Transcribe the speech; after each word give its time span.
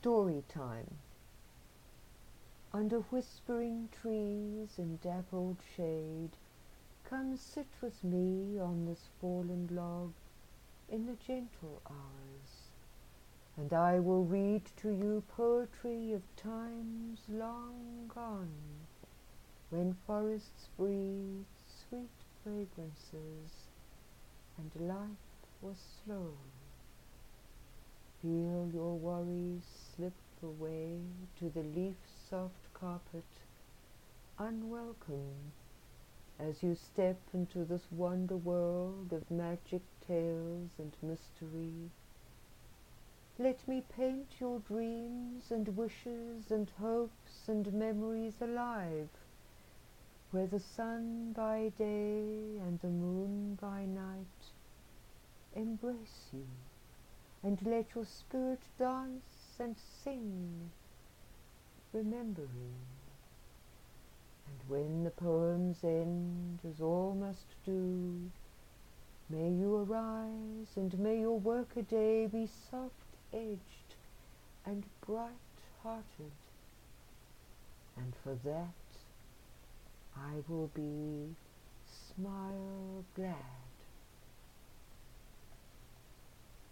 Story 0.00 0.42
time. 0.48 0.96
Under 2.72 3.00
whispering 3.00 3.90
trees 4.00 4.78
and 4.78 4.98
dappled 5.02 5.58
shade, 5.76 6.30
come 7.04 7.36
sit 7.36 7.66
with 7.82 8.02
me 8.02 8.58
on 8.58 8.86
this 8.86 9.10
fallen 9.20 9.68
log 9.70 10.14
in 10.88 11.04
the 11.04 11.16
gentle 11.26 11.82
hours, 11.86 12.70
and 13.58 13.74
I 13.74 14.00
will 14.00 14.24
read 14.24 14.62
to 14.78 14.88
you 14.88 15.22
poetry 15.36 16.14
of 16.14 16.22
times 16.34 17.18
long 17.28 18.10
gone, 18.14 18.86
when 19.68 19.98
forests 20.06 20.70
breathed 20.78 21.44
sweet 21.90 22.08
fragrances 22.42 23.68
and 24.56 24.88
life 24.88 25.44
was 25.60 25.76
slow. 26.02 26.32
Feel 28.22 28.68
your 28.74 28.96
worries 28.96 29.89
slip 30.00 30.12
away 30.42 30.98
to 31.38 31.50
the 31.50 31.62
leaf 31.78 31.96
soft 32.30 32.72
carpet, 32.72 33.24
unwelcome, 34.38 35.52
as 36.38 36.62
you 36.62 36.74
step 36.74 37.18
into 37.34 37.64
this 37.64 37.82
wonder 37.90 38.36
world 38.36 39.12
of 39.12 39.30
magic 39.30 39.82
tales 40.08 40.70
and 40.78 40.92
mystery. 41.02 41.90
Let 43.38 43.68
me 43.68 43.82
paint 43.94 44.26
your 44.40 44.60
dreams 44.60 45.50
and 45.50 45.76
wishes 45.76 46.50
and 46.50 46.70
hopes 46.80 47.46
and 47.46 47.70
memories 47.74 48.40
alive, 48.40 49.08
where 50.30 50.46
the 50.46 50.60
sun 50.60 51.34
by 51.36 51.72
day 51.76 52.56
and 52.66 52.80
the 52.80 52.88
moon 52.88 53.58
by 53.60 53.84
night 53.84 54.40
embrace 55.54 56.30
you 56.32 56.46
and 57.42 57.58
let 57.66 57.86
your 57.94 58.06
spirit 58.06 58.60
dance 58.78 59.39
and 59.60 59.76
sing, 60.02 60.70
remembering. 61.92 62.74
And 64.46 64.68
when 64.68 65.04
the 65.04 65.10
poems 65.10 65.84
end, 65.84 66.58
as 66.68 66.80
all 66.80 67.14
must 67.18 67.46
do, 67.64 68.30
may 69.28 69.50
you 69.50 69.76
arise, 69.76 70.76
and 70.76 70.98
may 70.98 71.20
your 71.20 71.38
workaday 71.38 72.26
be 72.26 72.48
soft-edged 72.70 73.94
and 74.66 74.84
bright-hearted. 75.06 76.32
And 77.96 78.12
for 78.24 78.34
that 78.44 78.74
I 80.16 80.42
will 80.48 80.70
be 80.74 81.34
smile 82.14 83.04
glad. 83.14 83.69